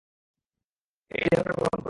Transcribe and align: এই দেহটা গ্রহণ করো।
এই 1.11 1.25
দেহটা 1.25 1.51
গ্রহণ 1.51 1.67
করো। 1.67 1.79